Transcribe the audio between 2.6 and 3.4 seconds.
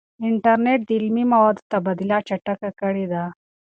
کړې ده.